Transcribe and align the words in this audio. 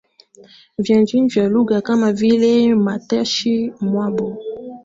vingine 0.77 1.27
vya 1.27 1.47
lugha 1.49 1.81
kama 1.81 2.11
vile 2.13 2.75
matamshi 2.75 3.73
maumbo 3.81 4.37